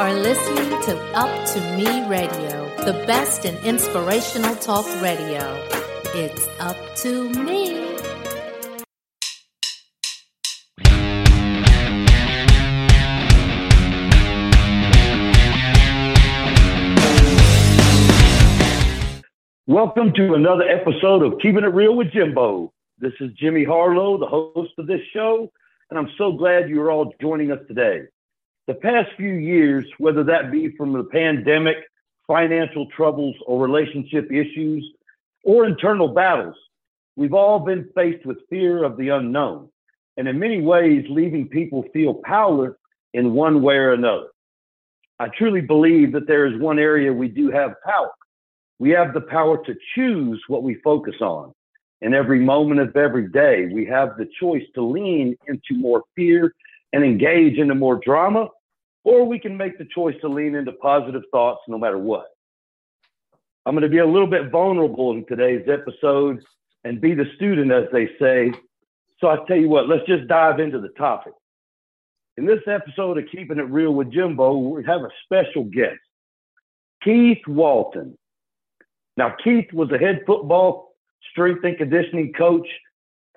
[0.00, 5.42] are listening to Up to Me Radio, the best in inspirational talk radio.
[6.14, 7.98] It's up to me.
[19.66, 22.72] Welcome to another episode of Keeping It Real with Jimbo.
[22.98, 25.52] This is Jimmy Harlow, the host of this show,
[25.90, 28.04] and I'm so glad you're all joining us today.
[28.70, 31.78] The past few years, whether that be from the pandemic,
[32.28, 34.88] financial troubles, or relationship issues,
[35.42, 36.54] or internal battles,
[37.16, 39.70] we've all been faced with fear of the unknown,
[40.16, 42.76] and in many ways, leaving people feel powerless
[43.12, 44.28] in one way or another.
[45.18, 48.12] I truly believe that there is one area we do have power
[48.78, 51.52] we have the power to choose what we focus on.
[52.02, 56.54] In every moment of every day, we have the choice to lean into more fear
[56.92, 58.48] and engage into more drama,
[59.04, 62.26] or we can make the choice to lean into positive thoughts no matter what.
[63.66, 66.42] I'm going to be a little bit vulnerable in today's episode
[66.84, 68.52] and be the student, as they say.
[69.20, 71.34] So I tell you what, let's just dive into the topic.
[72.36, 75.98] In this episode of Keeping It Real with Jimbo, we have a special guest,
[77.04, 78.16] Keith Walton.
[79.16, 80.94] Now, Keith was a head football
[81.30, 82.66] strength and conditioning coach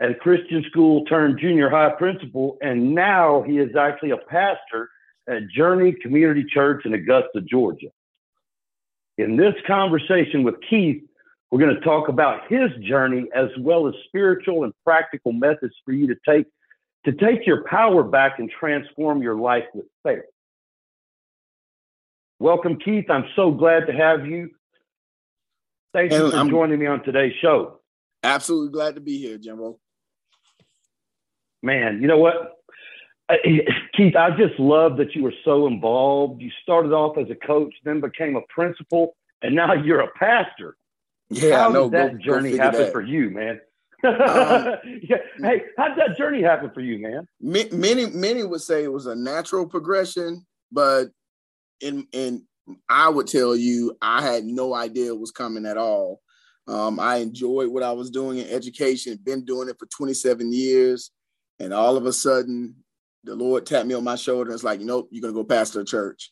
[0.01, 4.89] at a Christian school turned junior high principal, and now he is actually a pastor
[5.27, 7.87] at Journey Community Church in Augusta, Georgia.
[9.17, 11.03] In this conversation with Keith,
[11.51, 15.91] we're going to talk about his journey as well as spiritual and practical methods for
[15.91, 16.47] you to take
[17.05, 20.23] to take your power back and transform your life with faith.
[22.39, 23.09] Welcome, Keith.
[23.09, 24.51] I'm so glad to have you.
[25.93, 27.79] Thank you for I'm joining me on today's show.
[28.23, 29.77] Absolutely glad to be here, Jimbo.
[31.61, 32.53] Man, you know what?
[33.95, 36.41] Keith, I just love that you were so involved.
[36.41, 40.75] You started off as a coach, then became a principal, and now you're a pastor.
[41.29, 42.91] Yeah, how no, did that go, journey go happen that.
[42.91, 43.59] for you, man?
[44.05, 44.11] Um,
[45.01, 45.15] yeah.
[45.37, 47.25] Hey, how did that journey happen for you, man?
[47.39, 51.05] Many, many would say it was a natural progression, but
[51.79, 52.45] in in
[52.89, 56.19] I would tell you I had no idea it was coming at all.
[56.67, 61.11] Um, I enjoyed what I was doing in education, been doing it for 27 years.
[61.59, 62.75] And all of a sudden,
[63.23, 65.43] the Lord tapped me on my shoulder and it's like, nope, you're going to go
[65.43, 66.31] pastor a church.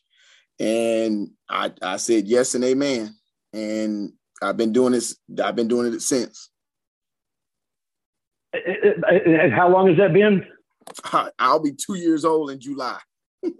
[0.60, 3.14] And I, I said yes and amen.
[3.52, 6.50] And I've been doing this, I've been doing it since.
[8.52, 10.44] And how long has that been?
[11.38, 12.98] I'll be two years old in July.
[13.42, 13.50] so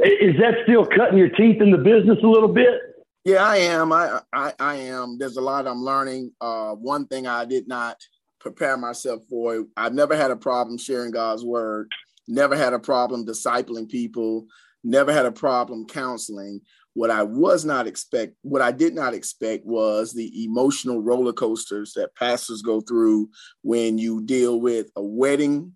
[0.00, 2.80] is that still cutting your teeth in the business a little bit?
[3.24, 3.92] Yeah, I am.
[3.92, 5.18] I, I, I am.
[5.18, 6.32] There's a lot I'm learning.
[6.40, 7.96] Uh, one thing I did not
[8.40, 9.56] prepare myself for.
[9.56, 9.66] it.
[9.76, 11.92] I've never had a problem sharing God's word.
[12.26, 14.46] Never had a problem discipling people.
[14.82, 16.60] Never had a problem counseling.
[16.94, 21.92] What I was not expect, what I did not expect was the emotional roller coasters
[21.94, 23.28] that pastors go through
[23.62, 25.74] when you deal with a wedding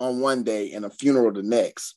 [0.00, 1.96] on one day and a funeral the next.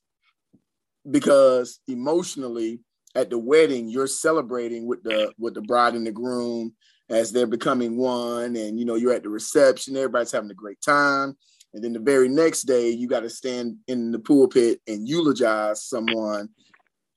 [1.09, 2.81] Because emotionally,
[3.15, 6.73] at the wedding, you're celebrating with the with the bride and the groom
[7.11, 10.81] as they're becoming one, and you know you're at the reception, everybody's having a great
[10.81, 11.35] time,
[11.73, 15.83] and then the very next day you got to stand in the pulpit and eulogize
[15.83, 16.49] someone,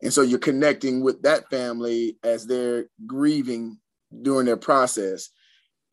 [0.02, 3.78] and so you're connecting with that family as they're grieving
[4.22, 5.30] during their process.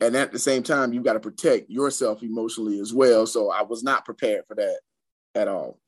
[0.00, 3.24] And at the same time you've got to protect yourself emotionally as well.
[3.24, 4.80] So i was not prepared for that
[5.36, 5.78] at all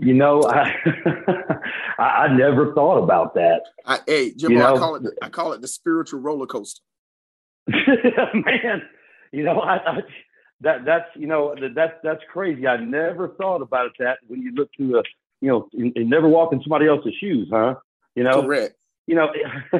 [0.00, 0.72] you know i
[1.98, 3.62] i, never thought about that.
[3.86, 6.82] I, hey Jimbo, you know, i call it i call it the spiritual roller coaster.
[7.68, 8.82] Man
[9.32, 10.00] you know I, I,
[10.62, 12.66] that that's you know that's that's crazy.
[12.66, 15.02] I never thought about that when you look through a
[15.40, 17.74] you know and, never walk in somebody else's shoes huh?
[18.14, 18.42] You know?
[18.42, 18.74] Correct.
[19.06, 19.28] You know,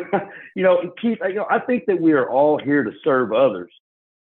[0.56, 3.70] you know, Keith, you know, I think that we are all here to serve others.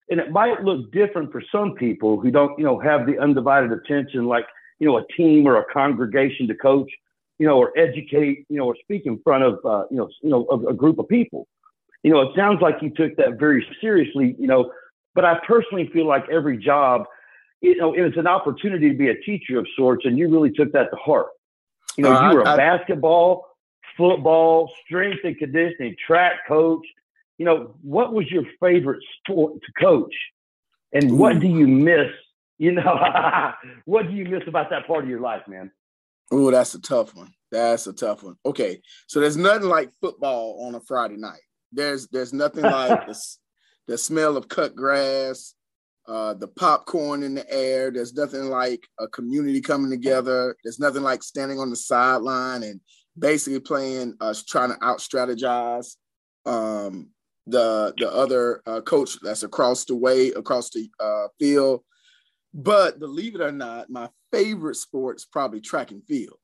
[0.09, 3.71] And it might look different for some people who don't, you know, have the undivided
[3.71, 4.45] attention like,
[4.79, 6.91] you know, a team or a congregation to coach,
[7.37, 10.29] you know, or educate, you know, or speak in front of, uh, you know, you
[10.29, 11.47] know, a, a group of people.
[12.03, 14.71] You know, it sounds like you took that very seriously, you know,
[15.15, 17.05] but I personally feel like every job,
[17.61, 20.71] you know, it's an opportunity to be a teacher of sorts, and you really took
[20.71, 21.27] that to heart.
[21.97, 23.47] You know, uh, you were a basketball,
[23.97, 26.85] football, strength and conditioning, track coach.
[27.37, 30.13] You know, what was your favorite sport to coach?
[30.93, 32.11] And what do you miss?
[32.59, 32.83] You know,
[33.85, 35.71] what do you miss about that part of your life, man?
[36.31, 37.33] Oh, that's a tough one.
[37.51, 38.35] That's a tough one.
[38.45, 41.41] Okay, so there's nothing like football on a Friday night.
[41.71, 43.19] There's there's nothing like the,
[43.87, 45.55] the smell of cut grass,
[46.07, 47.91] uh, the popcorn in the air.
[47.91, 50.55] There's nothing like a community coming together.
[50.63, 52.81] There's nothing like standing on the sideline and
[53.17, 55.95] basically playing, uh, trying to out strategize
[56.45, 57.09] um,
[57.47, 61.83] the the other uh, coach that's across the way, across the uh, field.
[62.53, 66.37] But believe it or not, my favorite sport is probably track and field.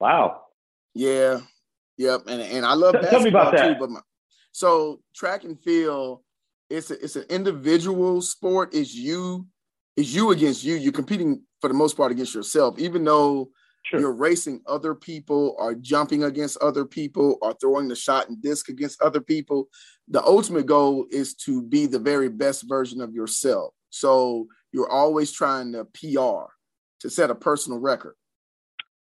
[0.00, 0.42] Wow.
[0.94, 1.40] Yeah.
[1.98, 2.22] Yep.
[2.28, 3.74] And and I love Tell basketball me about that.
[3.74, 3.80] too.
[3.80, 4.00] But my,
[4.52, 6.20] so track and field,
[6.70, 8.74] it's a, it's an individual sport.
[8.74, 9.46] It's you,
[9.96, 10.74] it's you against you.
[10.76, 13.50] You're competing for the most part against yourself, even though
[13.86, 14.00] Sure.
[14.00, 18.70] you're racing other people or jumping against other people or throwing the shot and disc
[18.70, 19.68] against other people.
[20.08, 23.74] The ultimate goal is to be the very best version of yourself.
[23.90, 26.50] So you're always trying to PR
[26.98, 28.16] to set a personal record.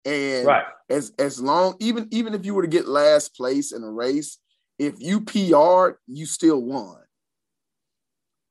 [0.06, 0.66] And Right.
[0.90, 4.38] as as long even even if you were to get last place in a race,
[4.78, 6.98] if you PR'd, you still won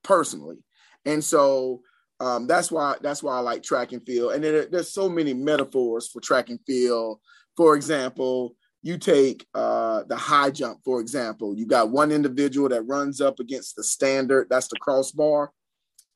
[0.03, 0.65] personally.
[1.05, 1.83] And so
[2.19, 4.33] um, that's why that's why I like track and field.
[4.33, 7.21] And there, there's so many metaphors for track and field.
[7.57, 11.57] For example, you take uh, the high jump, for example.
[11.57, 15.53] You got one individual that runs up against the standard, that's the crossbar,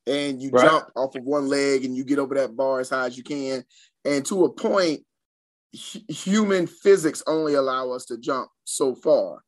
[0.06, 0.64] and you Right.
[0.64, 3.24] jump off of one leg and you get over that bar as high as you
[3.24, 3.64] can.
[4.04, 5.04] And to a point,
[5.72, 9.42] hu- human physics only allow us to jump so far.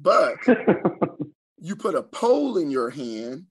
[0.00, 0.36] But
[1.58, 3.46] you put a pole in your hand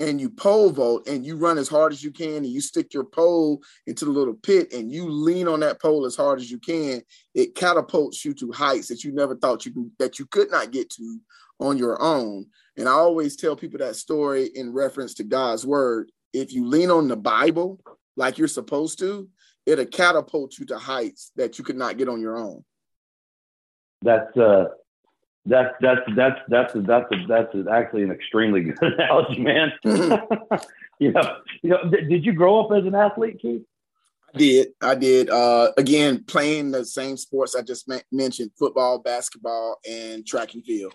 [0.00, 2.94] and you pole vault and you run as hard as you can and you stick
[2.94, 6.50] your pole into the little pit and you lean on that pole as hard as
[6.50, 7.02] you can
[7.34, 10.70] it catapults you to heights that you never thought you can that you could not
[10.72, 11.20] get to
[11.62, 16.10] on your own and i always tell people that story in reference to god's word
[16.32, 17.80] if you lean on the bible
[18.16, 19.28] like you're supposed to
[19.66, 22.64] it'll catapult you to heights that you could not get on your own
[24.02, 24.66] that's uh
[25.46, 29.72] that's that's that's that's that's that's actually an extremely good analogy, man.
[30.98, 33.62] you know, you know, did, did you grow up as an athlete, Keith?
[34.34, 34.68] I did.
[34.80, 35.30] I did.
[35.30, 40.64] Uh, again, playing the same sports I just men- mentioned: football, basketball, and track and
[40.64, 40.94] field.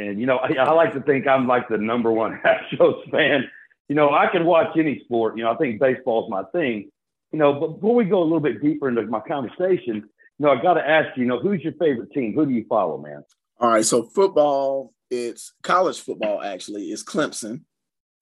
[0.00, 3.50] And you know, I, I like to think I'm like the number one Astros fan.
[3.88, 5.36] You know, I can watch any sport.
[5.36, 6.90] You know, I think baseball's my thing.
[7.32, 10.50] You know, but before we go a little bit deeper into my conversation, you know,
[10.50, 12.34] I got to ask you, you know, who's your favorite team?
[12.34, 13.24] Who do you follow, man?
[13.60, 13.84] All right.
[13.84, 16.42] So football, it's college football.
[16.42, 17.62] Actually, is Clemson,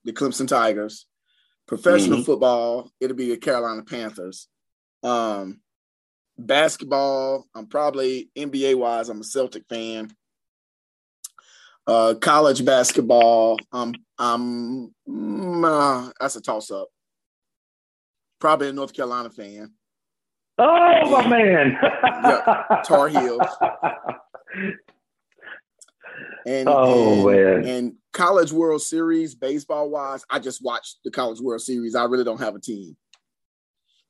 [0.05, 1.07] the Clemson Tigers.
[1.67, 2.25] Professional Mhm.
[2.25, 4.49] football, it'll be the Carolina Panthers.
[5.03, 5.61] Um,
[6.39, 10.11] basketball, I'm probably NBA wise, I'm a Celtic fan.
[11.89, 16.89] Uh, college basketball, um, I'm mm, uh, that's a toss up.
[18.41, 19.73] Probably a North Carolina fan.
[20.59, 21.79] Oh, my man.
[21.81, 23.41] Yeah, Tar Heels.
[26.47, 27.75] And, Oh, and, man.
[27.77, 31.95] and College World Series, baseball wise, I just watched the College World Series.
[31.95, 32.97] I really don't have a team.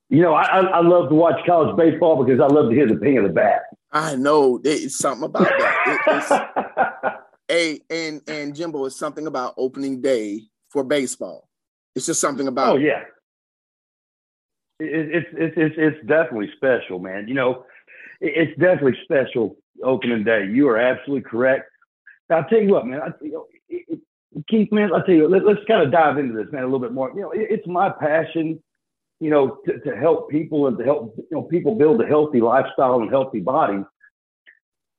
[0.08, 2.86] You know, I, I I love to watch college baseball because I love to hear
[2.88, 3.62] the ping of the bat.
[3.92, 5.84] I know it's something about that.
[5.86, 7.14] It, it's
[7.50, 11.48] a and and Jimbo, it's something about opening day for baseball.
[11.94, 13.04] It's just something about oh yeah,
[14.80, 17.26] it's it's it's it's definitely special, man.
[17.28, 17.64] You know,
[18.20, 20.46] it's definitely special opening day.
[20.46, 21.70] You are absolutely correct.
[22.28, 23.00] Now, I'll tell you what, man.
[23.00, 25.28] I, you know, it, it, Keith, man, I'll tell you.
[25.28, 27.10] Let, let's kind of dive into this, man, a little bit more.
[27.14, 28.62] You know, it, it's my passion.
[29.20, 32.40] You know, to, to help people and to help you know people build a healthy
[32.40, 33.84] lifestyle and healthy bodies.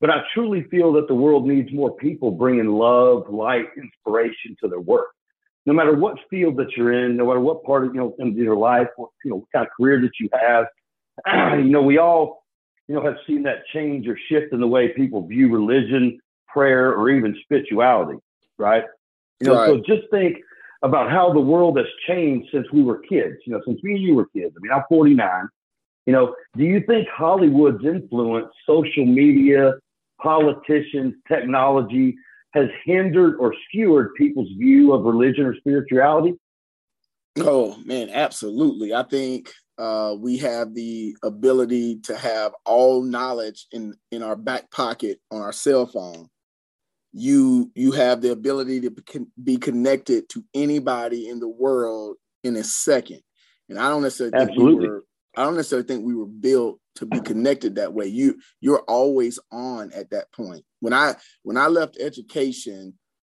[0.01, 4.69] But I truly feel that the world needs more people bringing love, light, inspiration to
[4.69, 5.07] their work.
[5.65, 8.33] No matter what field that you're in, no matter what part of you know in
[8.35, 10.67] your life, what, you know, what kind of career that you have,
[11.59, 12.45] you know, we all,
[12.87, 16.93] you know, have seen that change or shift in the way people view religion, prayer,
[16.93, 18.19] or even spirituality,
[18.57, 18.85] right?
[19.41, 20.37] You know, so just think
[20.81, 23.35] about how the world has changed since we were kids.
[23.45, 24.55] You know, since me and you were kids.
[24.57, 25.47] I mean, I'm 49.
[26.05, 29.73] You know, do you think Hollywood's influence, social media,
[30.21, 32.15] politicians, technology
[32.53, 36.33] has hindered or skewered people's view of religion or spirituality?
[37.37, 38.93] Oh man, absolutely.
[38.93, 44.69] I think uh, we have the ability to have all knowledge in in our back
[44.71, 46.27] pocket on our cell phone.
[47.13, 48.93] You you have the ability to
[49.41, 53.21] be connected to anybody in the world in a second,
[53.69, 55.03] and I don't necessarily think we were.
[55.35, 58.07] I don't necessarily think we were built to be connected that way.
[58.07, 60.63] You you're always on at that point.
[60.79, 62.93] When I when I left education,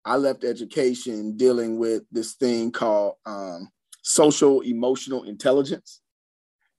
[0.05, 3.69] I left education dealing with this thing called um,
[4.01, 6.01] social emotional intelligence,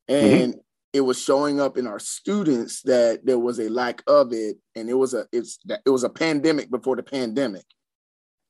[0.09, 0.57] and
[0.92, 4.90] it was showing up in our students that there was a lack of it, and
[4.90, 7.64] it was a it's it was a pandemic before the pandemic,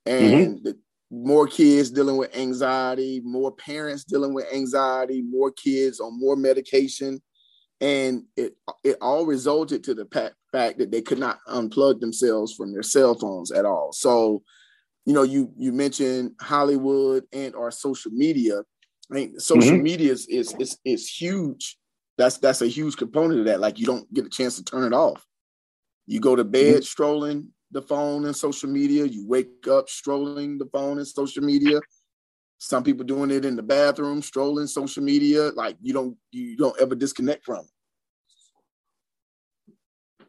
[0.07, 0.79] and the,
[1.13, 7.21] more kids dealing with anxiety, more parents dealing with anxiety, more kids on more medication.
[7.83, 10.07] And it it all resulted to the
[10.53, 13.93] fact that they could not unplug themselves from their cell phones at all.
[13.93, 14.43] So,
[15.05, 18.63] you know, you you mentioned Hollywood and our social media.
[19.11, 19.83] I mean, social mm-hmm.
[19.83, 21.77] media is, is is is huge.
[22.17, 23.61] That's that's a huge component of that.
[23.61, 25.27] Like you don't get a chance to turn it off.
[26.07, 26.83] You go to bed mm-hmm.
[26.83, 29.05] strolling the phone and social media.
[29.05, 31.81] You wake up strolling the phone and social media.
[32.59, 35.51] Some people doing it in the bathroom, strolling social media.
[35.55, 37.71] Like you don't you don't ever disconnect from it.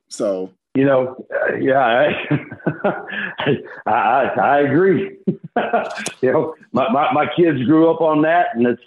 [0.10, 3.52] So you know, uh, yeah, I,
[3.86, 5.18] I, I agree.
[5.28, 8.82] you know, my, my, my kids grew up on that, and it's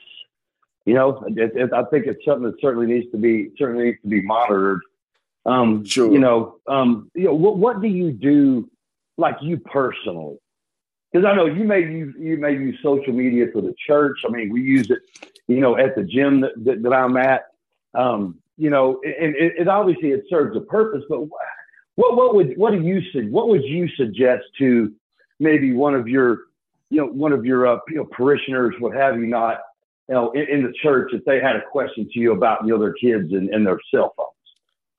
[0.84, 4.02] you know, it, it, I think it's something that certainly needs to be certainly needs
[4.02, 4.80] to be monitored.
[5.46, 6.12] Um, sure.
[6.12, 8.68] You know, um, you know, what what do you do,
[9.16, 10.38] like you personally?
[11.12, 14.18] Because I know you may use you may use social media for the church.
[14.26, 14.98] I mean, we use it,
[15.46, 17.46] you know, at the gym that, that, that I'm at.
[17.94, 21.04] Um, you know, and it, it, obviously it serves a purpose.
[21.08, 21.20] But
[21.94, 23.00] what what would what do you
[23.30, 24.92] what would you suggest to
[25.38, 26.40] maybe one of your
[26.90, 29.60] you know one of your uh, you know parishioners, what have you not,
[30.08, 32.70] you know, in, in, the church if they had a question to you about you
[32.70, 34.35] know their kids and, and their cell phones?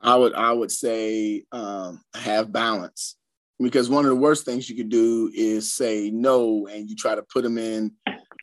[0.01, 3.15] I would I would say um, have balance
[3.59, 7.15] because one of the worst things you could do is say no and you try
[7.15, 7.91] to put them in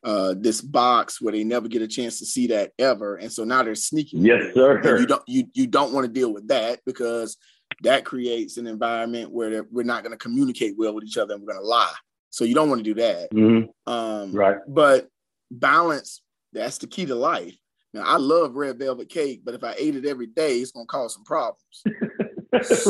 [0.03, 3.43] uh, this box where they never get a chance to see that ever, and so
[3.43, 4.23] now they're sneaking.
[4.23, 4.77] Yes, sir.
[4.77, 7.37] And you don't you you don't want to deal with that because
[7.83, 11.43] that creates an environment where we're not going to communicate well with each other and
[11.43, 11.93] we're going to lie.
[12.29, 13.31] So you don't want to do that.
[13.31, 13.91] Mm-hmm.
[13.91, 14.57] Um, right.
[14.67, 15.07] But
[15.51, 16.21] balance
[16.55, 17.55] that's the key to life.
[17.95, 20.85] Now, I love red velvet cake, but if I ate it every day, it's going
[20.85, 21.81] to cause some problems.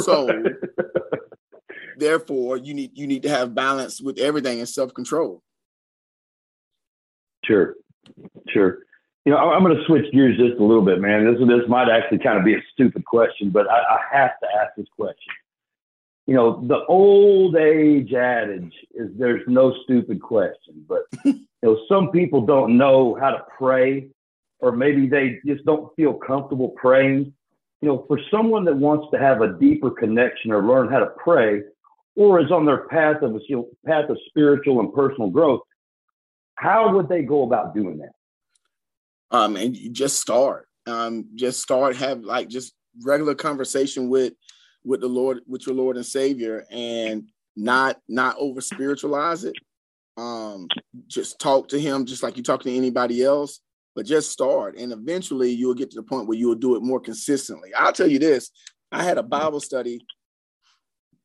[0.03, 0.27] so,
[1.97, 5.43] therefore, you need you need to have balance with everything and self control.
[7.43, 7.75] Sure,
[8.49, 8.79] sure.
[9.25, 11.31] You know, I'm going to switch gears just a little bit, man.
[11.31, 14.47] This this might actually kind of be a stupid question, but I, I have to
[14.59, 15.33] ask this question.
[16.25, 22.09] You know, the old age adage is there's no stupid question, but you know, some
[22.09, 24.09] people don't know how to pray
[24.59, 27.33] or maybe they just don't feel comfortable praying.
[27.81, 31.11] You know, for someone that wants to have a deeper connection or learn how to
[31.17, 31.61] pray,
[32.15, 35.61] or is on their path of you know, path of spiritual and personal growth,
[36.55, 38.13] how would they go about doing that?
[39.31, 40.67] Um, and you just start.
[40.87, 44.33] Um, just start have like just regular conversation with
[44.83, 49.55] with the Lord, with your Lord and Savior, and not not over spiritualize it.
[50.15, 50.67] Um,
[51.07, 53.59] just talk to Him just like you talk to anybody else
[53.95, 56.83] but just start and eventually you'll get to the point where you will do it
[56.83, 57.73] more consistently.
[57.73, 58.51] I'll tell you this
[58.91, 59.99] i had a bible study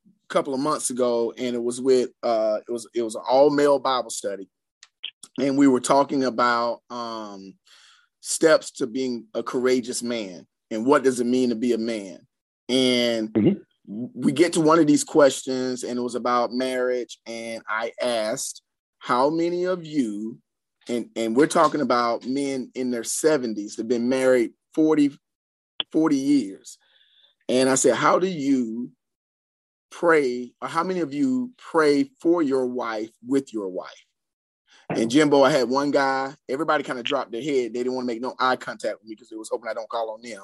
[0.07, 3.21] a couple of months ago and it was with uh it was it was an
[3.29, 4.49] all male bible study
[5.39, 7.53] and we were talking about um
[8.21, 12.19] steps to being a courageous man and what does it mean to be a man?
[12.69, 14.05] And mm-hmm.
[14.13, 18.61] we get to one of these questions and it was about marriage and i asked
[18.99, 20.37] how many of you
[20.87, 25.11] and and we're talking about men in their 70s that have been married 40
[25.91, 26.77] 40 years.
[27.49, 28.91] And i said how do you
[29.89, 34.05] pray or how many of you pray for your wife with your wife?
[34.89, 37.73] And jimbo i had one guy everybody kind of dropped their head.
[37.73, 39.73] They didn't want to make no eye contact with me because they was hoping i
[39.73, 40.43] don't call on them.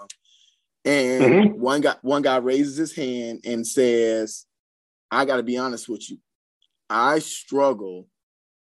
[0.86, 1.60] And mm-hmm.
[1.60, 4.46] one guy one guy raises his hand and says
[5.10, 6.18] i got to be honest with you.
[6.90, 8.08] I struggle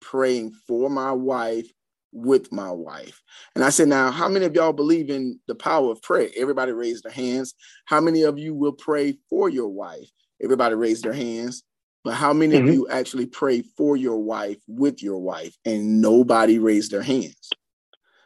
[0.02, 1.72] praying for my wife
[2.12, 3.22] with my wife.
[3.56, 6.30] And I said, Now, how many of y'all believe in the power of prayer?
[6.36, 7.54] Everybody raised their hands.
[7.86, 10.10] How many of you will pray for your wife?
[10.44, 11.64] Everybody raised their hands.
[12.04, 12.68] But how many mm-hmm.
[12.68, 15.56] of you actually pray for your wife with your wife?
[15.66, 17.50] And nobody raised their hands.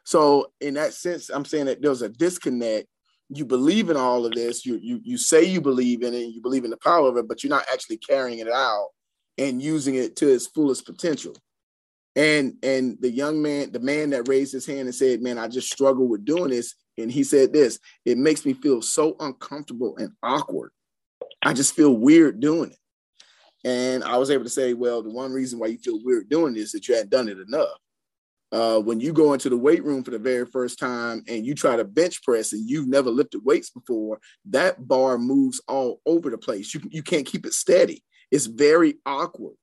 [0.05, 2.88] So, in that sense, I'm saying that there's a disconnect.
[3.29, 6.41] You believe in all of this, you, you, you say you believe in it, you
[6.41, 8.89] believe in the power of it, but you're not actually carrying it out
[9.39, 11.36] and using it to its fullest potential.
[12.15, 15.48] And and the young man, the man that raised his hand and said, "Man, I
[15.48, 19.98] just struggle with doing this," and he said this, "It makes me feel so uncomfortable
[19.98, 20.72] and awkward.
[21.41, 22.77] I just feel weird doing it."
[23.67, 26.53] And I was able to say, "Well, the one reason why you feel weird doing
[26.53, 27.77] this is that you hadn't done it enough."
[28.51, 31.53] Uh, when you go into the weight room for the very first time and you
[31.53, 36.29] try to bench press and you've never lifted weights before, that bar moves all over
[36.29, 36.74] the place.
[36.74, 38.01] You, you can't keep it steady.
[38.31, 39.55] It's very awkward.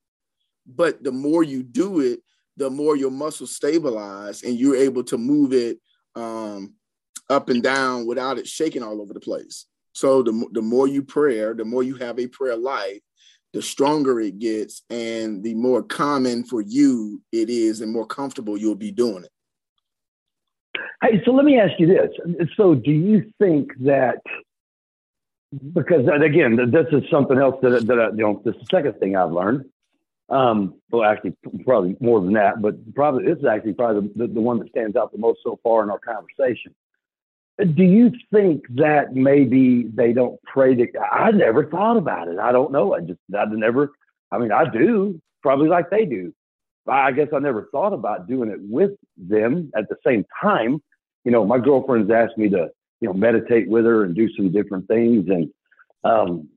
[0.67, 2.21] But the more you do it,
[2.57, 5.79] the more your muscles stabilize and you're able to move it
[6.15, 6.75] um,
[7.31, 9.67] up and down without it shaking all over the place.
[9.95, 13.01] So the, the more you pray, the more you have a prayer life,
[13.53, 18.57] the stronger it gets and the more common for you it is and more comfortable
[18.57, 19.31] you'll be doing it.
[21.03, 22.11] Hey, so let me ask you this.
[22.57, 24.23] So do you think that
[25.75, 28.99] because again, this is something else that, that I, you know, this is the second
[28.99, 29.67] thing I've learned.
[30.33, 34.35] Um, well, actually, probably more than that, but probably this is actually probably the, the,
[34.35, 36.75] the one that stands out the most so far in our conversation.
[37.59, 40.91] Do you think that maybe they don't pray?
[41.13, 42.39] I never thought about it.
[42.39, 42.95] I don't know.
[42.95, 43.93] I just I never.
[44.31, 46.33] I mean, I do probably like they do.
[46.89, 50.83] I guess I never thought about doing it with them at the same time.
[51.25, 52.71] You know, my girlfriend's asked me to
[53.03, 55.51] you know meditate with her and do some different things, and
[56.05, 56.49] um,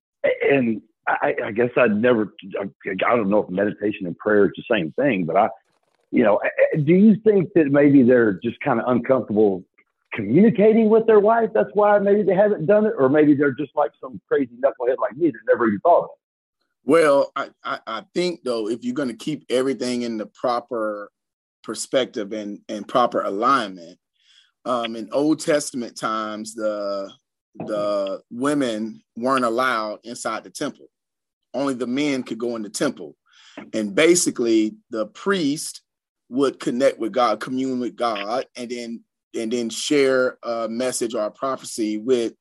[0.50, 2.34] and I, I guess I'd never.
[2.60, 5.50] I, I don't know if meditation and prayer is the same thing, but I,
[6.12, 6.40] you know,
[6.84, 9.64] do you think that maybe they're just kind of uncomfortable
[10.16, 11.50] communicating with their wife.
[11.54, 14.98] That's why maybe they haven't done it, or maybe they're just like some crazy knucklehead
[15.00, 16.90] like me that never even thought of it.
[16.90, 21.12] Well, I, I, I think though, if you're going to keep everything in the proper
[21.64, 24.00] perspective and, and proper alignment,
[24.66, 27.12] um, in Old Testament times, the
[27.58, 30.88] the women weren't allowed inside the temple.
[31.56, 33.16] Only the men could go in the temple.
[33.74, 35.82] And basically, the priest
[36.30, 41.26] would connect with God, commune with God, and then and then share a message or
[41.26, 42.34] a prophecy with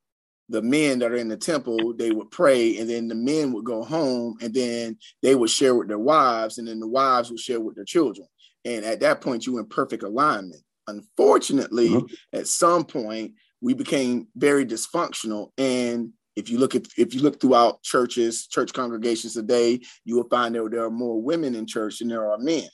[0.49, 3.65] the men that are in the temple they would pray and then the men would
[3.65, 7.41] go home and then they would share with their wives and then the wives would
[7.41, 8.29] share with their children
[8.65, 12.39] and at that point you in perfect alignment unfortunately mm-hmm.
[12.39, 17.41] at some point we became very dysfunctional and if you look at if you look
[17.41, 21.99] throughout churches church congregations today you will find that there are more women in church
[21.99, 22.69] than there are men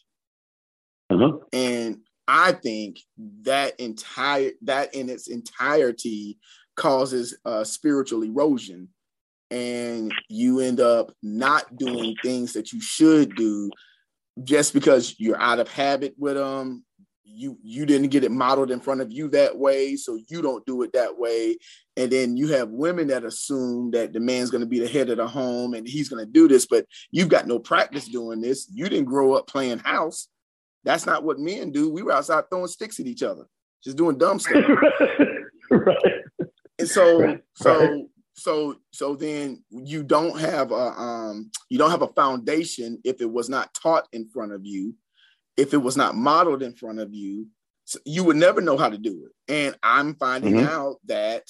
[1.10, 1.38] uh-huh.
[1.52, 1.98] and
[2.32, 3.00] I think
[3.42, 6.38] that entire that in its entirety
[6.76, 8.88] causes uh, spiritual erosion,
[9.50, 13.68] and you end up not doing things that you should do
[14.44, 16.84] just because you're out of habit with them.
[17.32, 20.66] You you didn't get it modeled in front of you that way, so you don't
[20.66, 21.56] do it that way.
[21.96, 25.10] And then you have women that assume that the man's going to be the head
[25.10, 28.40] of the home and he's going to do this, but you've got no practice doing
[28.40, 28.68] this.
[28.72, 30.28] You didn't grow up playing house
[30.84, 31.90] that's not what men do.
[31.90, 33.44] We were outside throwing sticks at each other,
[33.82, 34.64] just doing dumb stuff.
[35.70, 35.96] right.
[36.78, 37.40] And so, right.
[37.54, 43.20] so, so, so then you don't have a um, you don't have a foundation if
[43.20, 44.94] it was not taught in front of you,
[45.56, 47.46] if it was not modeled in front of you,
[48.04, 49.52] you would never know how to do it.
[49.52, 50.68] And I'm finding mm-hmm.
[50.68, 51.44] out that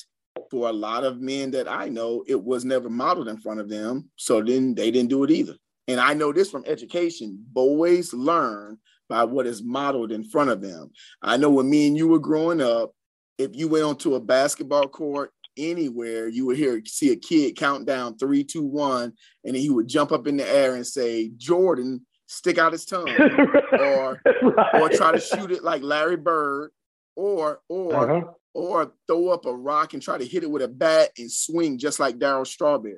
[0.50, 3.68] for a lot of men that I know, it was never modeled in front of
[3.68, 4.10] them.
[4.16, 5.54] So then they didn't do it either.
[5.88, 7.44] And I know this from education.
[7.52, 10.90] Boys learn by what is modeled in front of them.
[11.20, 12.92] I know when me and you were growing up,
[13.38, 17.86] if you went onto a basketball court anywhere, you would hear see a kid count
[17.86, 19.12] down three, two, one,
[19.44, 23.08] and he would jump up in the air and say, Jordan, stick out his tongue,
[23.72, 24.74] or right.
[24.80, 26.70] or try to shoot it like Larry Bird,
[27.16, 28.30] or or uh-huh.
[28.54, 31.78] or throw up a rock and try to hit it with a bat and swing
[31.78, 32.94] just like Darryl Strawberry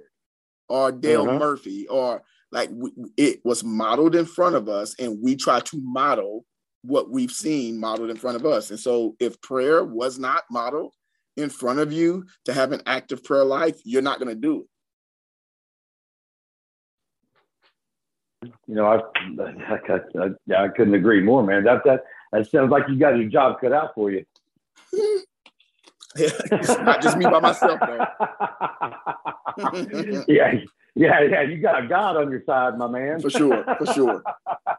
[0.68, 1.38] or Dale uh-huh.
[1.38, 5.80] Murphy or like we, it was modeled in front of us, and we try to
[5.82, 6.44] model
[6.82, 8.70] what we've seen modeled in front of us.
[8.70, 10.94] And so, if prayer was not modeled
[11.38, 14.60] in front of you to have an active prayer life, you're not going to do
[14.60, 14.66] it.
[18.42, 19.00] You know, I,
[19.42, 19.76] I,
[20.18, 21.64] I, I, couldn't agree more, man.
[21.64, 24.24] That that that sounds like you got your job cut out for you.
[26.16, 26.28] yeah,
[26.83, 28.07] not just me by myself, though.
[30.28, 30.55] yeah,
[30.94, 33.20] yeah, yeah, you got a God on your side, my man.
[33.20, 34.22] For sure, for sure.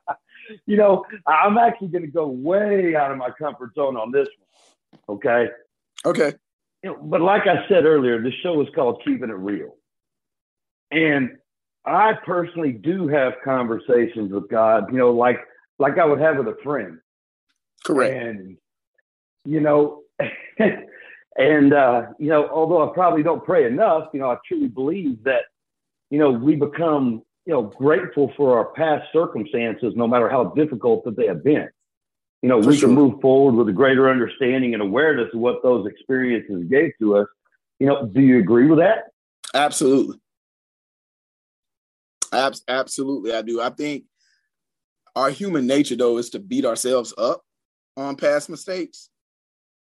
[0.65, 4.27] you know, I'm actually going to go way out of my comfort zone on this
[5.07, 5.17] one.
[5.17, 5.49] Okay.
[6.05, 6.33] Okay.
[6.83, 9.75] You know, but like I said earlier, the show is called Keeping It Real.
[10.91, 11.37] And
[11.85, 15.39] I personally do have conversations with God, you know, like
[15.79, 16.99] like I would have with a friend.
[17.85, 18.15] Correct.
[18.15, 18.57] And
[19.45, 20.03] you know,
[21.37, 25.23] and uh, you know, although I probably don't pray enough, you know, I truly believe
[25.23, 25.43] that
[26.13, 31.03] you know, we become, you know, grateful for our past circumstances, no matter how difficult
[31.05, 31.67] that they have been.
[32.43, 32.87] You know, for we sure.
[32.87, 37.17] can move forward with a greater understanding and awareness of what those experiences gave to
[37.17, 37.27] us.
[37.79, 39.05] You know, do you agree with that?
[39.55, 40.19] Absolutely.
[42.33, 43.61] Ab- absolutely, I do.
[43.61, 44.05] I think
[45.15, 47.41] our human nature, though, is to beat ourselves up
[47.95, 49.09] on past mistakes.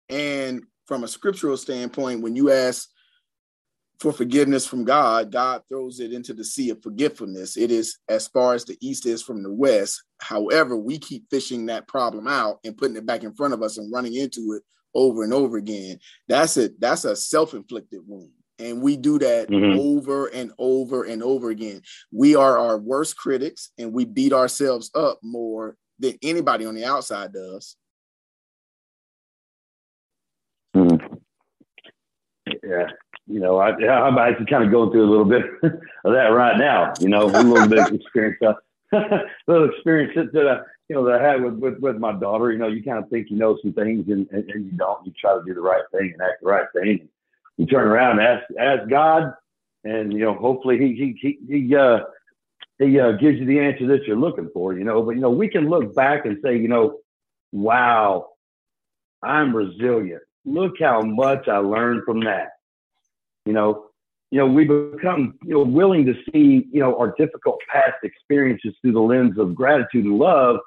[0.09, 2.89] And from a scriptural standpoint, when you ask
[4.01, 7.57] for forgiveness from God, God throws it into the sea of forgetfulness.
[7.57, 10.03] It is as far as the east is from the west.
[10.21, 13.79] However, we keep fishing that problem out and putting it back in front of us
[13.79, 14.63] and running into it
[14.95, 15.99] over and over again.
[16.29, 16.81] That's it.
[16.81, 18.33] That's a self-inflicted wound.
[18.61, 19.79] And we do that mm-hmm.
[19.79, 21.83] over and over and over again.
[22.12, 26.85] We are our worst critics and we beat ourselves up more than anybody on the
[26.85, 27.77] outside does.
[30.77, 31.14] Mm-hmm.
[32.62, 32.87] Yeah.
[33.27, 35.44] You know, I, I'm actually kind of going through a little bit
[36.05, 36.92] of that right now.
[37.01, 38.55] You know, a little bit of experience, uh,
[38.92, 42.51] a little experience that, uh, you know, that I had with, with, with my daughter.
[42.51, 45.07] You know, you kind of think you know some things and, and, and you don't.
[45.07, 47.09] You try to do the right thing and act the right thing
[47.61, 49.35] you turn around and ask ask God,
[49.85, 51.99] and you know, hopefully he he he, he uh
[52.79, 54.73] he uh, gives you the answer that you're looking for.
[54.73, 57.01] You know, but you know, we can look back and say, you know,
[57.53, 58.29] wow,
[59.23, 60.23] I'm resilient.
[60.46, 62.49] Look how much I learned from that.
[63.44, 63.88] You know,
[64.31, 68.73] you know, we become, you know, willing to see, you know, our difficult past experiences
[68.81, 70.61] through the lens of gratitude and love.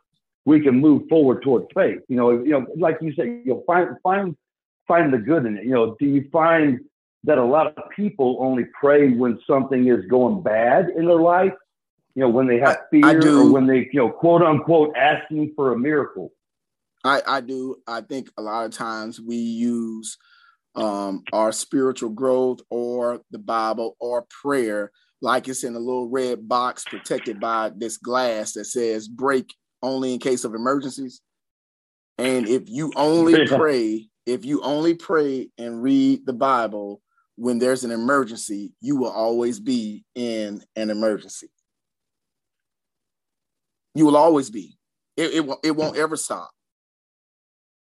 [0.45, 2.01] We can move forward toward faith.
[2.07, 4.35] You know, you know, like you said, you know, find find
[4.87, 5.65] find the good in it.
[5.65, 6.79] You know, do you find
[7.23, 11.53] that a lot of people only pray when something is going bad in their life?
[12.15, 15.73] You know, when they have fear or when they, you know, quote unquote, asking for
[15.73, 16.31] a miracle.
[17.03, 17.77] I, I do.
[17.87, 20.17] I think a lot of times we use
[20.75, 24.91] um, our spiritual growth or the Bible or prayer
[25.21, 30.13] like it's in a little red box protected by this glass that says break only
[30.13, 31.21] in case of emergencies.
[32.17, 37.01] And if you only pray if you only pray and read the Bible
[37.35, 41.49] when there's an emergency, you will always be in an emergency.
[43.95, 44.77] You will always be.
[45.17, 46.51] It, it, it won't ever stop.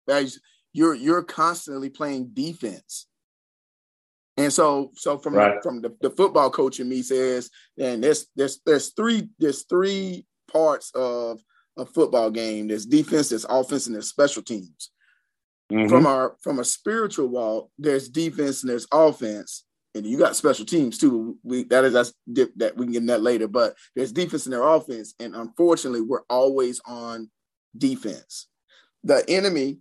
[0.09, 0.39] As
[0.73, 3.07] you're you're constantly playing defense.
[4.35, 5.61] And so, so from right.
[5.61, 10.25] from the, the football coach in me says, and there's there's there's three there's three
[10.51, 11.39] parts of
[11.77, 12.67] a football game.
[12.67, 14.91] There's defense, there's offense, and there's special teams.
[15.71, 15.89] Mm-hmm.
[15.89, 19.63] From our from a spiritual walk, there's defense and there's offense,
[19.95, 21.37] and you got special teams too.
[21.43, 22.13] We that is that's
[22.57, 23.47] that we can get in that later.
[23.47, 27.29] But there's defense and their offense, and unfortunately, we're always on
[27.77, 28.47] defense.
[29.05, 29.79] The enemy,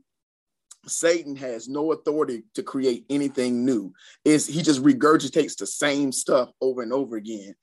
[0.87, 3.93] Satan, has no authority to create anything new.
[4.25, 7.55] Is he just regurgitates the same stuff over and over again,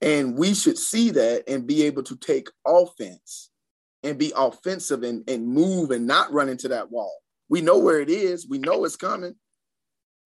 [0.00, 3.50] and we should see that and be able to take offense
[4.04, 8.00] and be offensive and, and move and not run into that wall we know where
[8.00, 8.48] it is.
[8.48, 9.34] We know it's coming,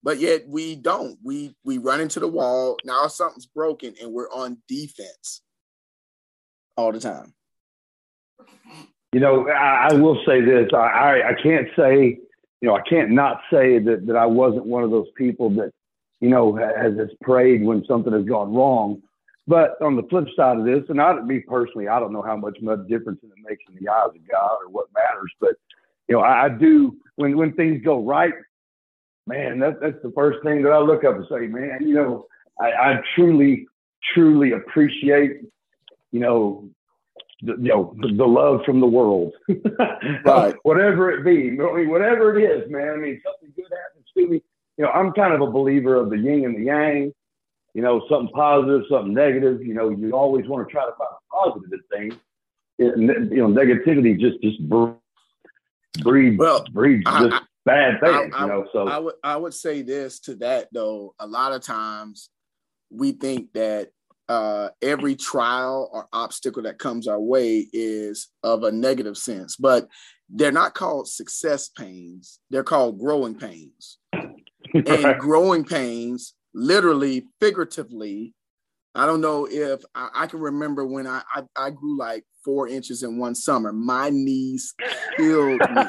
[0.03, 1.19] but yet we don't.
[1.23, 2.77] We we run into the wall.
[2.85, 5.43] Now something's broken, and we're on defense
[6.77, 7.35] all the time.
[9.13, 10.69] You know, I, I will say this.
[10.73, 12.19] I, I, I can't say,
[12.61, 15.73] you know, I can't not say that that I wasn't one of those people that,
[16.21, 19.03] you know, has, has prayed when something has gone wrong.
[19.47, 22.37] But on the flip side of this, and I, me personally, I don't know how
[22.37, 25.55] much much difference it makes in the eyes of God or what matters, but
[26.07, 28.33] you know, I, I do when when things go right,
[29.27, 32.27] man, that, that's the first thing that I look up and say, man, you know,
[32.61, 33.67] I, I truly,
[34.15, 35.43] truly appreciate,
[36.13, 36.69] you know,
[37.43, 39.33] the, you know, the, the love from the world,
[40.25, 40.55] right.
[40.63, 42.89] whatever it be, I mean, whatever it is, man.
[42.89, 44.43] I mean, something good happens to me.
[44.77, 47.13] You know, I'm kind of a believer of the yin and the yang.
[47.75, 49.63] You know, something positive, something negative.
[49.63, 52.15] You know, you always want to try to find positive in things.
[52.79, 52.97] It,
[53.31, 54.61] you know, negativity just just
[56.03, 58.35] breed well breed just I, bad things.
[58.35, 61.15] I, I, you know, so I would I would say this to that though.
[61.19, 62.31] A lot of times
[62.91, 63.91] we think that
[64.29, 69.89] uh, every trial or obstacle that comes our way is of a negative sense, but
[70.29, 72.39] they're not called success pains.
[72.51, 73.99] They're called growing pains.
[74.75, 78.35] and growing pains, literally, figuratively,
[78.99, 82.67] I don't know if I, I can remember when I, I, I grew like four
[82.67, 83.73] inches in one summer.
[83.73, 84.75] My knees
[85.17, 85.83] killed me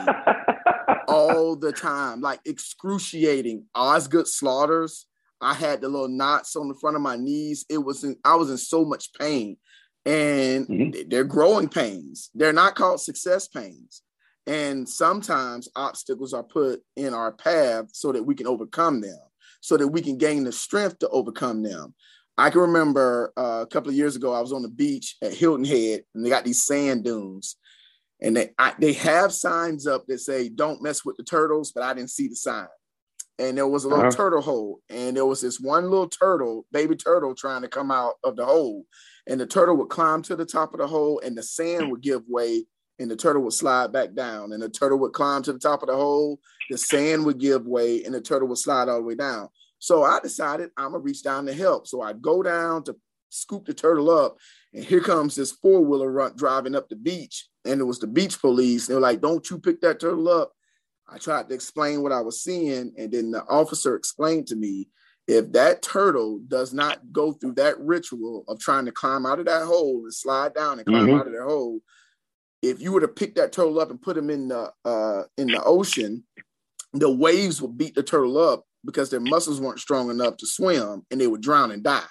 [1.07, 3.65] all the time, like excruciating.
[3.73, 5.05] Osgood-Schlatters.
[5.41, 7.65] I had the little knots on the front of my knees.
[7.67, 9.57] It was in, I was in so much pain,
[10.05, 11.09] and mm-hmm.
[11.09, 12.29] they're growing pains.
[12.35, 14.03] They're not called success pains.
[14.45, 19.19] And sometimes obstacles are put in our path so that we can overcome them,
[19.61, 21.95] so that we can gain the strength to overcome them.
[22.39, 25.33] I can remember uh, a couple of years ago, I was on the beach at
[25.33, 27.57] Hilton Head, and they got these sand dunes,
[28.21, 31.83] and they I, they have signs up that say "Don't mess with the turtles," but
[31.83, 32.67] I didn't see the sign.
[33.39, 34.15] And there was a little uh-huh.
[34.15, 38.13] turtle hole, and there was this one little turtle, baby turtle, trying to come out
[38.23, 38.85] of the hole,
[39.27, 42.01] and the turtle would climb to the top of the hole, and the sand would
[42.01, 42.65] give way,
[42.99, 45.81] and the turtle would slide back down, and the turtle would climb to the top
[45.83, 49.03] of the hole, the sand would give way, and the turtle would slide all the
[49.03, 49.49] way down.
[49.79, 51.87] So I decided I'm gonna reach down to help.
[51.87, 52.95] So I go down to
[53.29, 54.37] scoop the turtle up,
[54.73, 58.39] and here comes this four wheeler driving up the beach, and it was the beach
[58.39, 58.87] police.
[58.87, 60.53] They were like, "Don't you pick that turtle up."
[61.07, 64.89] I tried to explain what I was seeing, and then the officer explained to me
[65.27, 69.45] if that turtle does not go through that ritual of trying to climb out of
[69.45, 71.19] that hole and slide down and climb mm-hmm.
[71.19, 71.79] out of that hole,
[72.63, 75.47] if you were to pick that turtle up and put him in the uh, in
[75.47, 76.23] the ocean,
[76.93, 81.03] the waves will beat the turtle up because their muscles weren't strong enough to swim
[81.11, 82.05] and they would drown and die.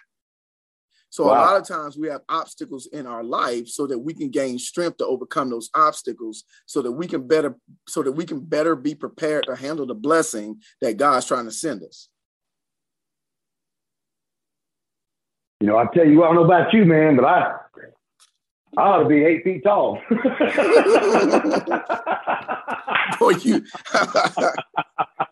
[1.10, 1.32] So wow.
[1.32, 4.58] a lot of times we have obstacles in our life so that we can gain
[4.58, 7.56] strength to overcome those obstacles so that we can better
[7.88, 11.50] so that we can better be prepared to handle the blessing that God's trying to
[11.50, 12.10] send us.
[15.60, 17.54] You know, I tell you, I don't know about you, man, but I
[18.76, 19.98] I ought to be eight feet tall.
[23.18, 23.64] Boy, you.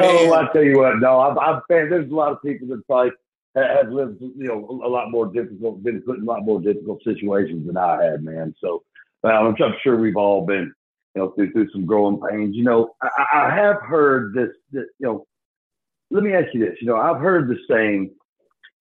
[0.00, 2.86] oh, I tell you what, no, I've, I've been, there's a lot of people that
[2.86, 3.12] probably
[3.54, 7.02] have lived, you know, a lot more difficult, been put in a lot more difficult
[7.02, 8.54] situations than I had, man.
[8.60, 8.82] So,
[9.22, 10.72] well, I'm, I'm sure we've all been,
[11.14, 12.54] you know, through, through some growing pains.
[12.54, 15.26] You know, I, I have heard this, this, you know,
[16.10, 16.76] let me ask you this.
[16.80, 18.12] You know, I've heard the saying,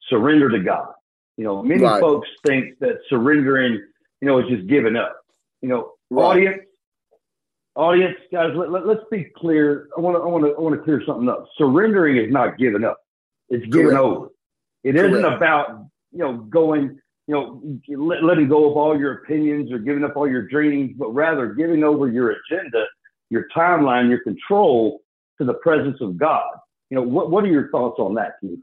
[0.10, 0.94] surrender to God.
[1.38, 2.00] You know, many right.
[2.00, 3.74] folks think that surrendering,
[4.22, 5.18] you know, is just giving up.
[5.62, 6.24] You know, right.
[6.24, 6.64] audience,
[7.78, 9.88] audience, guys, let, let, us be clear.
[9.96, 11.46] I want to, I want to, I want to clear something up.
[11.58, 12.98] Surrendering is not giving up.
[13.50, 14.02] It's giving Correct.
[14.02, 14.30] over.
[14.84, 17.62] It isn't about, you know, going, you know,
[17.98, 21.54] let, letting go of all your opinions or giving up all your dreams, but rather
[21.54, 22.86] giving over your agenda,
[23.30, 25.02] your timeline, your control
[25.38, 26.50] to the presence of God.
[26.90, 28.60] You know, what, what are your thoughts on that, Keith?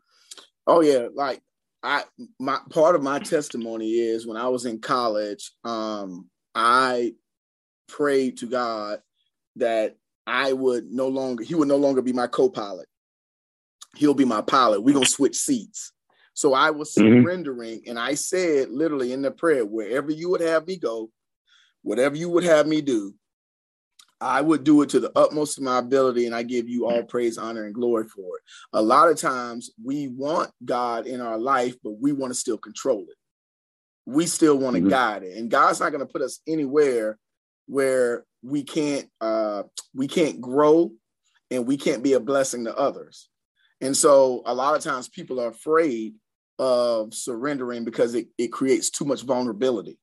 [0.67, 1.43] Oh yeah, like
[1.83, 2.05] I
[2.41, 7.13] my part of my testimony is when I was in college, um, I
[7.89, 9.01] prayed to God
[9.57, 12.87] that I would no longer he would no longer be my co-pilot.
[13.97, 14.83] He'll be my pilot.
[14.83, 15.93] We're gonna switch seats.
[16.35, 17.23] So I was mm-hmm.
[17.23, 21.11] surrendering, and I said literally in the prayer, wherever you would have me go,
[21.83, 23.15] whatever you would have me do,
[24.21, 27.05] I would do it to the utmost of my ability, and I give you all
[27.05, 28.43] praise, honor, and glory for it.
[28.73, 32.59] A lot of times we want God in our life, but we want to still
[32.59, 33.17] control it.
[34.07, 34.91] We still want to mm-hmm.
[34.91, 37.19] guide it, and God's not going to put us anywhere
[37.67, 40.93] where we can't uh, we can't grow
[41.51, 43.29] and we can't be a blessing to others.
[43.81, 46.15] And so, a lot of times, people are afraid
[46.59, 49.99] of surrendering because it, it creates too much vulnerability,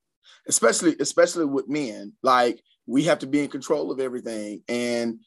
[0.48, 2.14] especially especially with men.
[2.22, 5.20] Like we have to be in control of everything and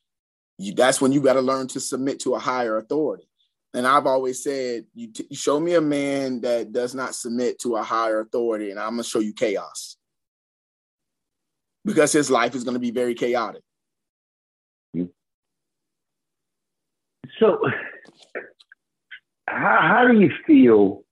[0.59, 3.29] you, that's when you got to learn to submit to a higher authority
[3.73, 7.59] and i've always said you, t- you show me a man that does not submit
[7.59, 9.97] to a higher authority and i'm going to show you chaos
[11.85, 13.63] because his life is going to be very chaotic
[17.41, 17.59] so
[19.49, 21.03] how, how do you feel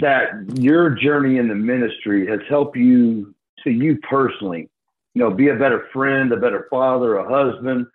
[0.00, 4.68] that your journey in the ministry has helped you to you personally
[5.14, 7.86] you know, be a better friend, a better father, a husband?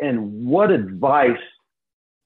[0.00, 1.38] And what advice,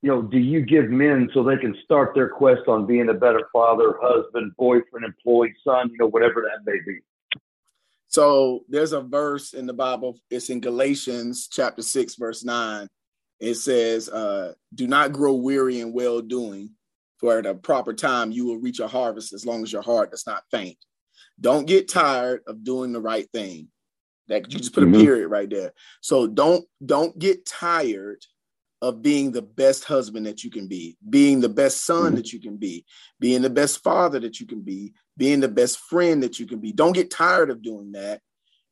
[0.02, 3.14] you know, do you give men so they can start their quest on being a
[3.14, 7.00] better father, husband, boyfriend, employee, son, you know, whatever that may be?
[8.16, 12.88] So there's a verse in the Bible, it's in Galatians chapter 6, verse 9.
[13.40, 16.70] It says, uh, Do not grow weary in well doing,
[17.18, 20.12] for at a proper time you will reach a harvest as long as your heart
[20.12, 20.79] does not faint.
[21.38, 23.68] Don't get tired of doing the right thing.
[24.29, 25.02] That you just put a mm-hmm.
[25.02, 25.72] period right there.
[26.00, 28.24] So don't don't get tired
[28.87, 32.14] of being the best husband that you can be, being the best son mm-hmm.
[32.14, 32.85] that you can be,
[33.18, 36.61] being the best father that you can be, being the best friend that you can
[36.61, 36.72] be.
[36.72, 38.20] Don't get tired of doing that.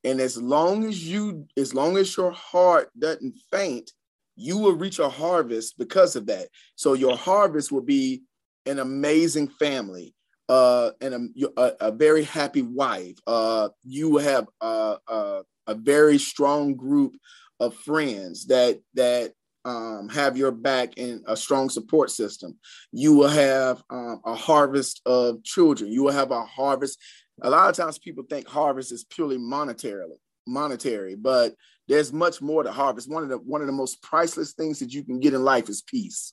[0.05, 3.91] And as long as you, as long as your heart doesn't faint,
[4.37, 6.47] you will reach a harvest because of that.
[6.77, 8.23] So your harvest will be
[8.67, 10.15] an amazing family,
[10.49, 13.17] uh, and a, a, a, very happy wife.
[13.27, 17.17] Uh, you will have a, a, a, very strong group
[17.61, 19.33] of friends that that
[19.65, 22.59] um, have your back and a strong support system.
[22.93, 25.91] You will have um, a harvest of children.
[25.91, 26.99] You will have a harvest.
[27.43, 31.55] A lot of times, people think harvest is purely monetarily monetary, but
[31.89, 33.11] there's much more to harvest.
[33.11, 35.69] One of the one of the most priceless things that you can get in life
[35.69, 36.33] is peace.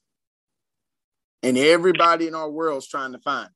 [1.44, 3.54] And everybody in our world is trying to find it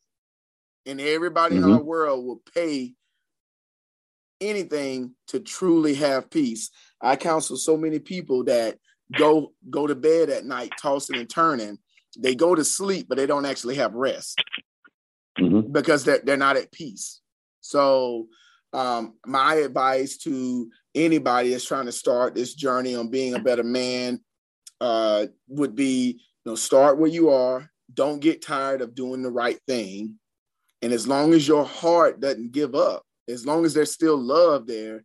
[0.85, 1.65] and everybody mm-hmm.
[1.65, 2.93] in our world will pay
[4.41, 6.69] anything to truly have peace.
[7.01, 8.77] I counsel so many people that
[9.17, 11.77] go go to bed at night tossing and turning.
[12.17, 14.41] They go to sleep, but they don't actually have rest
[15.39, 15.71] mm-hmm.
[15.71, 17.21] because they're, they're not at peace.
[17.61, 18.27] So
[18.73, 23.63] um, my advice to anybody that's trying to start this journey on being a better
[23.63, 24.19] man
[24.81, 27.69] uh, would be, you know, start where you are.
[27.93, 30.15] Don't get tired of doing the right thing.
[30.81, 34.67] And as long as your heart doesn't give up, as long as there's still love
[34.67, 35.03] there,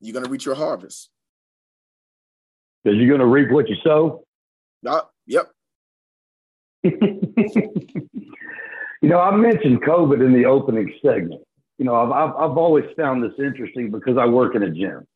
[0.00, 1.10] you're going to reach your harvest.
[2.82, 4.24] Because you're going to reap what you sow?
[4.86, 5.50] Uh, yep.
[6.84, 6.98] you
[9.02, 11.42] know, I mentioned COVID in the opening segment.
[11.78, 15.06] You know, I've, I've, I've always found this interesting because I work in a gym.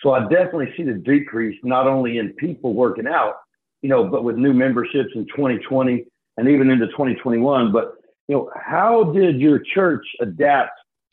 [0.00, 3.36] So I definitely see the decrease not only in people working out,
[3.82, 6.04] you know, but with new memberships in 2020
[6.36, 7.72] and even into 2021.
[7.72, 7.94] But,
[8.28, 10.72] you know, how did your church adapt,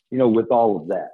[0.09, 1.11] you know, with all of that?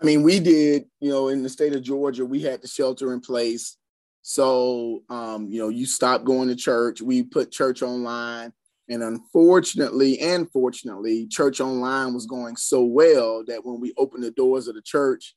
[0.00, 3.12] I mean, we did, you know, in the state of Georgia, we had the shelter
[3.12, 3.76] in place.
[4.22, 7.02] So, um, you know, you stopped going to church.
[7.02, 8.52] We put church online.
[8.88, 14.30] And unfortunately and fortunately, church online was going so well that when we opened the
[14.32, 15.34] doors of the church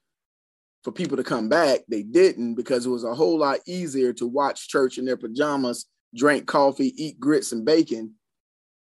[0.84, 4.28] for people to come back, they didn't because it was a whole lot easier to
[4.28, 8.16] watch church in their pajamas, drink coffee, eat grits and bacon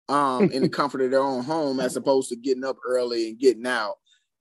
[0.09, 3.39] um, in the comfort of their own home as opposed to getting up early and
[3.39, 3.95] getting out.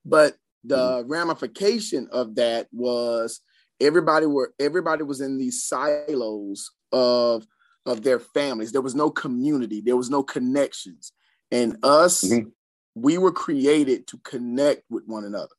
[0.05, 1.11] But the mm-hmm.
[1.11, 3.40] ramification of that was
[3.85, 7.47] everybody were everybody was in these silos of
[7.87, 8.73] of their families.
[8.73, 9.81] There was no community.
[9.81, 11.12] There was no connections.
[11.51, 12.49] And us mm-hmm.
[12.94, 15.55] we were created to connect with one another.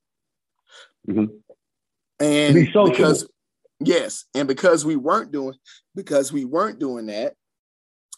[1.08, 1.36] Mm-hmm.
[2.20, 3.28] and Be because
[3.80, 5.54] yes and because we weren't doing
[5.94, 7.36] because we weren't doing that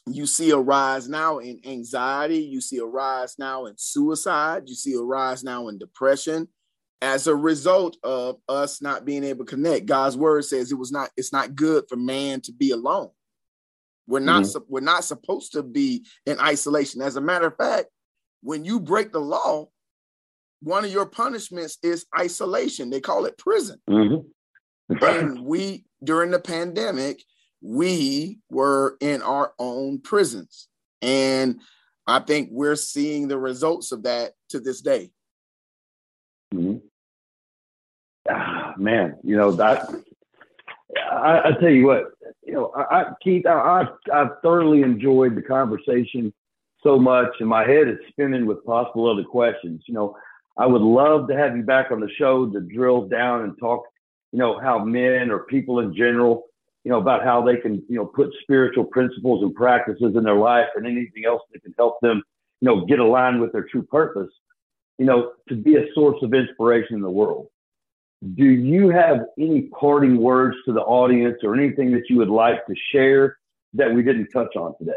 [0.10, 2.40] you see a rise now in anxiety.
[2.40, 4.64] You see a rise now in suicide.
[4.68, 6.48] You see a rise now in depression
[7.02, 9.86] as a result of us not being able to connect.
[9.86, 13.10] God's word says it was not it's not good for man to be alone.
[14.08, 14.64] We're not mm-hmm.
[14.68, 17.02] we're not supposed to be in isolation.
[17.02, 17.88] As a matter of fact,
[18.42, 19.68] when you break the law,
[20.62, 22.90] one of your punishments is isolation.
[22.90, 23.80] They call it prison.
[23.90, 25.04] Mm-hmm.
[25.04, 27.22] and we during the pandemic,
[27.62, 30.68] we were in our own prisons.
[31.02, 31.62] And
[32.08, 35.12] I think we're seeing the results of that to this day.
[36.54, 36.78] Mm-hmm.
[38.30, 39.90] Ah, man, you know that.
[41.12, 42.12] I, I, tell you what,
[42.46, 46.34] you know, I, Keith, I, I I've thoroughly enjoyed the conversation
[46.84, 49.84] so much, and my head is spinning with possible other questions.
[49.88, 50.18] You know,
[50.58, 53.84] I would love to have you back on the show to drill down and talk.
[54.32, 56.46] You know how men or people in general,
[56.84, 60.36] you know, about how they can, you know, put spiritual principles and practices in their
[60.36, 62.22] life and anything else that can help them,
[62.62, 64.30] you know, get aligned with their true purpose
[64.98, 67.48] you know, to be a source of inspiration in the world.
[68.36, 72.66] Do you have any parting words to the audience or anything that you would like
[72.66, 73.38] to share
[73.74, 74.94] that we didn't touch on today?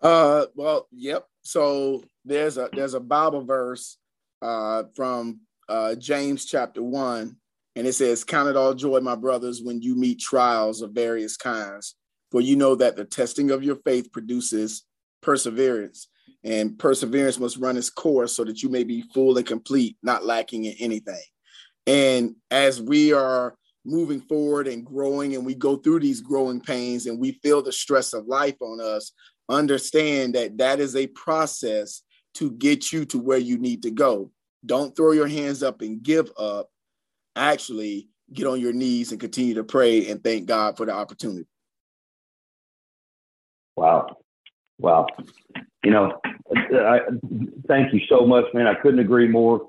[0.00, 1.26] Uh, well, yep.
[1.42, 3.96] So there's a there's a Bible verse
[4.42, 7.36] uh, from uh, James chapter one,
[7.74, 11.36] and it says, "Count it all joy, my brothers, when you meet trials of various
[11.36, 11.96] kinds,
[12.30, 14.84] for you know that the testing of your faith produces
[15.20, 16.08] perseverance,
[16.44, 20.24] and perseverance must run its course so that you may be full and complete, not
[20.24, 21.22] lacking in anything.
[21.86, 27.06] And as we are moving forward and growing, and we go through these growing pains
[27.06, 29.12] and we feel the stress of life on us,
[29.48, 32.02] understand that that is a process
[32.34, 34.30] to get you to where you need to go.
[34.64, 36.68] Don't throw your hands up and give up.
[37.36, 41.46] Actually, get on your knees and continue to pray and thank God for the opportunity.
[43.76, 44.16] Wow.
[44.78, 45.06] Wow.
[45.86, 46.20] You know,
[46.52, 46.98] I,
[47.68, 48.66] thank you so much, man.
[48.66, 49.68] I couldn't agree more.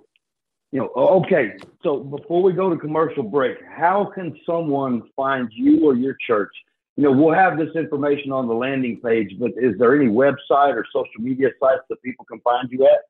[0.71, 1.57] You know, okay.
[1.83, 6.49] So before we go to commercial break, how can someone find you or your church?
[6.95, 10.73] You know, we'll have this information on the landing page, but is there any website
[10.73, 13.01] or social media sites that people can find you at?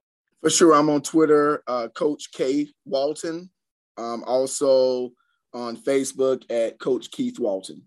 [0.42, 0.76] For sure.
[0.76, 3.50] I'm on Twitter, uh, Coach K Walton.
[3.98, 5.14] Um, also
[5.54, 7.84] on Facebook at Coach Keith Walton.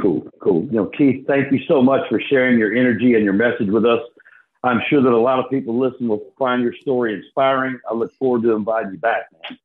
[0.00, 0.64] Cool, cool.
[0.64, 3.84] You know, Keith, thank you so much for sharing your energy and your message with
[3.84, 4.00] us.
[4.62, 7.78] I'm sure that a lot of people listening will find your story inspiring.
[7.88, 9.58] I look forward to inviting you back, man.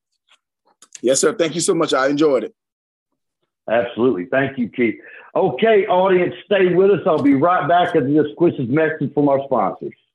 [1.01, 1.33] Yes, sir.
[1.33, 1.93] Thank you so much.
[1.93, 2.55] I enjoyed it.
[3.69, 4.25] Absolutely.
[4.25, 5.01] Thank you, Keith.
[5.35, 7.01] Okay, audience, stay with us.
[7.05, 9.93] I'll be right back after this quick message from our sponsors.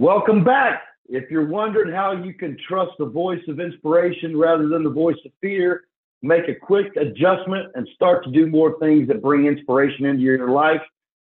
[0.00, 0.84] Welcome back.
[1.10, 5.18] If you're wondering how you can trust the voice of inspiration rather than the voice
[5.26, 5.82] of fear,
[6.22, 10.52] make a quick adjustment and start to do more things that bring inspiration into your
[10.52, 10.80] life,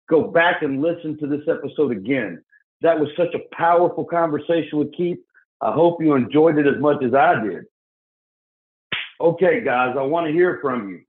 [0.10, 2.44] go back and listen to this episode again.
[2.82, 5.20] That was such a powerful conversation with Keith.
[5.62, 7.64] I hope you enjoyed it as much as I did.
[9.22, 11.04] Okay, guys, I want to hear from you.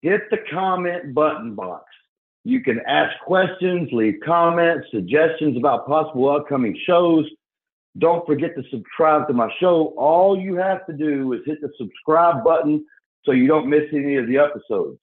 [0.00, 1.84] Hit the comment button box
[2.46, 7.28] You can ask questions, leave comments, suggestions about possible upcoming shows.
[7.98, 9.92] Don't forget to subscribe to my show.
[9.98, 12.86] All you have to do is hit the subscribe button
[13.24, 15.00] so you don't miss any of the episodes.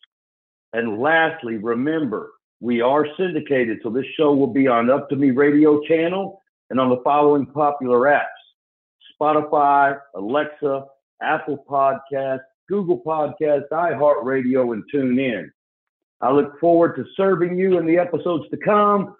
[0.72, 2.32] And lastly, remember,
[2.62, 6.80] we are syndicated, so this show will be on Up to Me radio channel and
[6.80, 8.24] on the following popular apps
[9.20, 10.86] Spotify, Alexa,
[11.22, 12.40] Apple Podcast,
[12.70, 15.50] Google Podcast, iHeartRadio, and TuneIn.
[16.24, 19.16] I look forward to serving you in the episodes to come.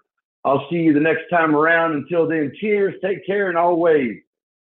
[0.46, 1.94] I'll see you the next time around.
[1.94, 4.20] Until then, cheers, take care, and always,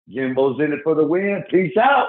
[0.09, 1.45] Jimbo's in it for the win.
[1.49, 2.09] Peace out.